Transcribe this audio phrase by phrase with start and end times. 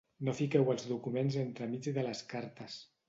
[0.27, 2.81] No fiqueu els documents entremig de les cartes.